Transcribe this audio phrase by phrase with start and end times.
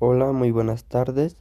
[0.00, 1.36] Hola, muy buenas tardes.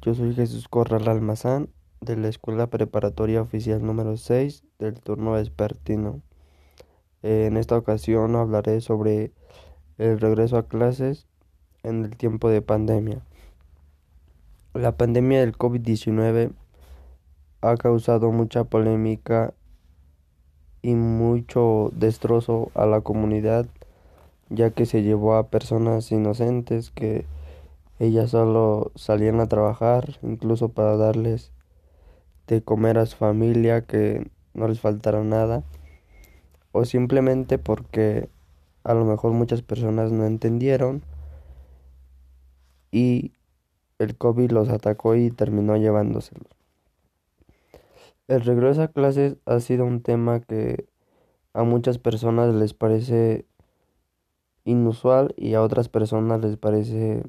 [0.00, 1.70] Yo soy Jesús Corral Almazán
[2.00, 6.22] de la Escuela Preparatoria Oficial número 6 del turno vespertino.
[7.24, 9.32] En esta ocasión hablaré sobre
[9.98, 11.26] el regreso a clases
[11.82, 13.22] en el tiempo de pandemia.
[14.72, 16.52] La pandemia del COVID-19
[17.60, 19.52] ha causado mucha polémica
[20.80, 23.66] y mucho destrozo a la comunidad,
[24.48, 27.26] ya que se llevó a personas inocentes que
[28.00, 31.52] ellas solo salían a trabajar, incluso para darles
[32.46, 35.64] de comer a su familia, que no les faltara nada,
[36.72, 38.30] o simplemente porque
[38.84, 41.02] a lo mejor muchas personas no entendieron
[42.90, 43.34] y
[43.98, 46.48] el COVID los atacó y terminó llevándoselos.
[48.28, 50.88] El regreso a clases ha sido un tema que
[51.52, 53.44] a muchas personas les parece
[54.64, 57.24] inusual y a otras personas les parece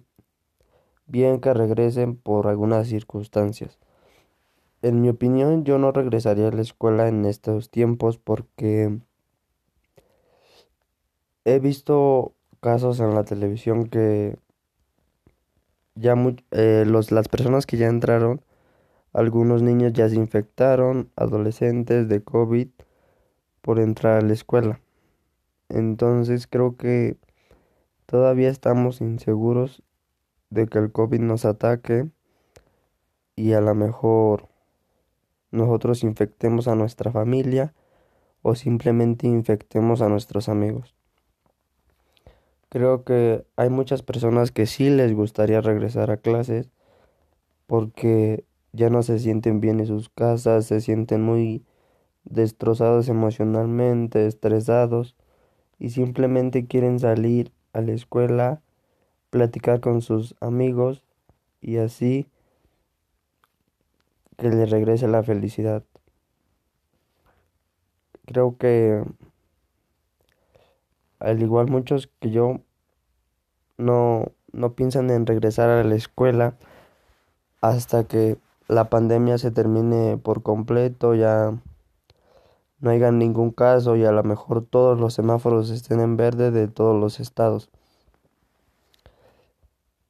[1.12, 3.78] bien que regresen por algunas circunstancias.
[4.81, 9.00] En mi opinión, yo no regresaría a la escuela en estos tiempos porque
[11.45, 14.38] he visto casos en la televisión que
[15.95, 16.16] ya
[16.52, 18.42] eh, los, las personas que ya entraron,
[19.14, 22.70] algunos niños ya se infectaron, adolescentes de COVID,
[23.62, 24.80] por entrar a la escuela.
[25.70, 27.18] Entonces creo que
[28.06, 29.84] todavía estamos inseguros
[30.52, 32.07] de que el COVID nos ataque
[33.35, 34.47] y a lo mejor
[35.49, 37.73] nosotros infectemos a nuestra familia
[38.44, 40.95] o simplemente infectemos a nuestros amigos.
[42.69, 46.69] Creo que hay muchas personas que sí les gustaría regresar a clases
[47.66, 51.66] porque ya no se sienten bien en sus casas, se sienten muy
[52.23, 55.16] destrozados emocionalmente, estresados
[55.79, 58.61] y simplemente quieren salir a la escuela
[59.32, 61.02] platicar con sus amigos
[61.62, 62.28] y así
[64.38, 65.84] que le regrese la felicidad.
[68.25, 69.03] Creo que
[71.20, 72.59] al igual muchos que yo
[73.78, 76.56] no, no piensan en regresar a la escuela
[77.62, 78.38] hasta que
[78.68, 81.58] la pandemia se termine por completo, ya
[82.80, 86.68] no haya ningún caso y a lo mejor todos los semáforos estén en verde de
[86.68, 87.70] todos los estados.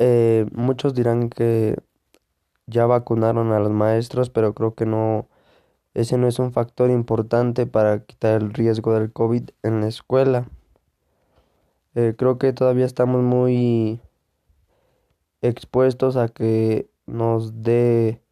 [0.04, 1.78] Eh, muchos dirán que
[2.66, 5.28] ya vacunaron a los maestros, pero creo que no,
[5.94, 10.50] ese no es un factor importante para quitar el riesgo del COVID en la escuela.
[11.94, 14.02] Eh, creo que todavía estamos muy
[15.44, 18.24] expuestos a que nos dé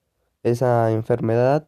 [0.42, 1.68] esa enfermedad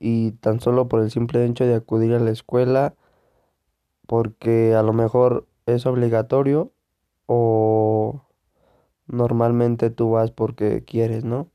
[0.00, 2.96] y tan solo por el simple hecho de acudir a la escuela
[4.08, 6.72] porque a lo mejor es obligatorio
[7.26, 7.85] o
[9.16, 11.48] normalmente tú vas porque quieres, ¿no?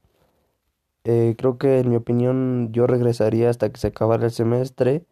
[1.03, 5.05] Eh, creo que en mi opinión yo regresaría hasta que se acabara el semestre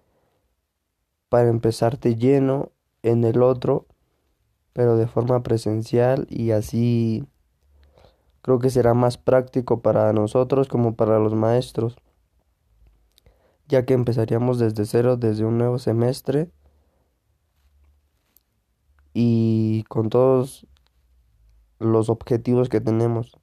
[1.29, 2.71] para empezarte lleno
[3.03, 3.87] en el otro,
[4.73, 7.25] pero de forma presencial y así
[8.41, 11.97] creo que será más práctico para nosotros como para los maestros,
[13.67, 16.49] ya que empezaríamos desde cero, desde un nuevo semestre
[19.13, 20.67] y con todos
[21.79, 23.37] los objetivos que tenemos.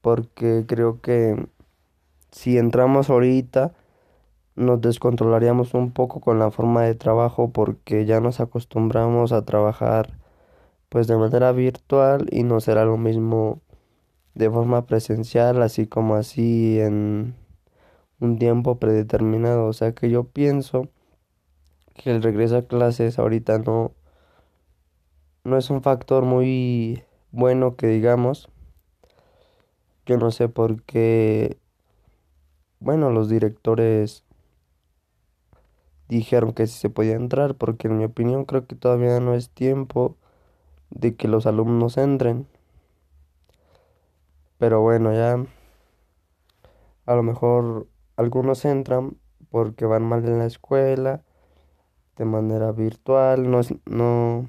[0.00, 1.48] Porque creo que
[2.30, 3.74] si entramos ahorita
[4.56, 10.18] nos descontrolaríamos un poco con la forma de trabajo porque ya nos acostumbramos a trabajar
[10.88, 13.60] pues de manera virtual y no será lo mismo
[14.34, 17.36] de forma presencial así como así en
[18.20, 19.66] un tiempo predeterminado.
[19.66, 20.88] O sea que yo pienso
[21.94, 23.92] que el regreso a clases ahorita no
[25.44, 27.02] no es un factor muy
[27.32, 28.48] bueno que digamos.
[30.06, 31.58] Yo no sé por qué,
[32.80, 34.24] bueno, los directores
[36.08, 39.50] dijeron que sí se podía entrar, porque en mi opinión creo que todavía no es
[39.50, 40.16] tiempo
[40.90, 42.46] de que los alumnos entren.
[44.58, 45.44] Pero bueno, ya
[47.06, 47.86] a lo mejor
[48.16, 49.16] algunos entran
[49.50, 51.22] porque van mal en la escuela,
[52.16, 54.48] de manera virtual, no, no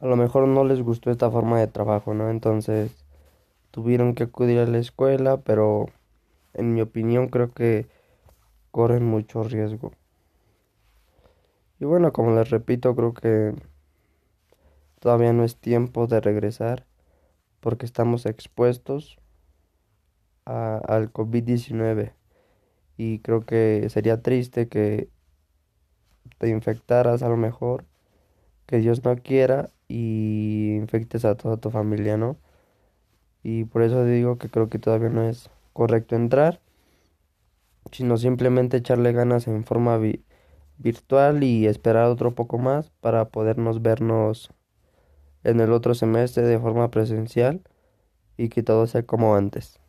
[0.00, 2.30] a lo mejor no les gustó esta forma de trabajo, ¿no?
[2.30, 3.04] Entonces
[3.70, 5.86] tuvieron que acudir a la escuela, pero
[6.54, 7.86] en mi opinión creo que
[8.70, 9.92] corren mucho riesgo.
[11.80, 13.54] Y bueno, como les repito, creo que
[15.00, 16.86] todavía no es tiempo de regresar
[17.60, 19.18] porque estamos expuestos
[20.44, 22.14] al COVID-19
[22.96, 25.10] y creo que sería triste que
[26.38, 27.84] te infectaras a lo mejor,
[28.66, 32.36] que Dios no quiera y infectes a toda tu familia, ¿no?
[33.42, 36.60] Y por eso digo que creo que todavía no es correcto entrar,
[37.92, 39.98] sino simplemente echarle ganas en forma
[40.76, 44.52] virtual y esperar otro poco más para podernos vernos
[45.44, 47.62] en el otro semestre de forma presencial
[48.36, 49.80] y que todo sea como antes.